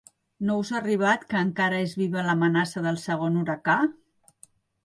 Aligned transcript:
No 0.45 0.53
us 0.61 0.71
ha 0.71 0.77
arribat 0.77 1.27
que 1.33 1.41
encara 1.49 1.81
és 1.89 1.93
viva 2.03 2.25
l'amenaça 2.31 2.85
del 2.87 3.01
segon 3.05 3.39
huracà? 3.43 3.77